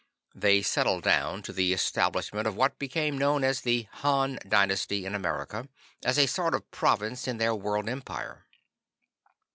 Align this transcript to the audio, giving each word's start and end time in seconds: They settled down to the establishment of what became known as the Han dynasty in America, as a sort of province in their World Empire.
They 0.33 0.63
settled 0.63 1.03
down 1.03 1.43
to 1.43 1.53
the 1.53 1.73
establishment 1.73 2.47
of 2.47 2.55
what 2.55 2.79
became 2.79 3.19
known 3.19 3.43
as 3.43 3.61
the 3.61 3.87
Han 4.01 4.39
dynasty 4.47 5.05
in 5.05 5.13
America, 5.13 5.69
as 6.03 6.17
a 6.17 6.25
sort 6.25 6.55
of 6.55 6.71
province 6.71 7.27
in 7.27 7.37
their 7.37 7.53
World 7.53 7.87
Empire. 7.87 8.47